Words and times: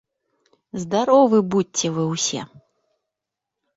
Здаровы 0.83 1.37
будзьце 1.55 1.85
вы 1.99 2.03
ўсе! 2.13 2.41